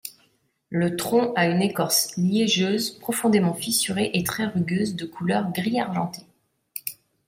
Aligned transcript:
Le 0.71 0.95
tronc 0.95 1.31
a 1.35 1.45
une 1.47 1.61
écorce 1.61 2.17
liégeuse 2.17 2.89
profondément 2.89 3.53
fissurée 3.53 4.09
et 4.15 4.23
très 4.23 4.45
rugueuse 4.47 4.95
de 4.95 5.05
couleur 5.05 5.51
gris-argenté. 5.53 6.23